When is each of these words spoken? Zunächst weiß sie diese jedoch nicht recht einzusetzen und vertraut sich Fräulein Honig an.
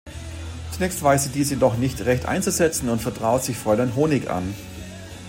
Zunächst 0.71 1.03
weiß 1.03 1.25
sie 1.25 1.29
diese 1.29 1.53
jedoch 1.53 1.77
nicht 1.77 2.01
recht 2.05 2.25
einzusetzen 2.25 2.89
und 2.89 3.03
vertraut 3.03 3.43
sich 3.43 3.55
Fräulein 3.55 3.95
Honig 3.95 4.31
an. 4.31 4.55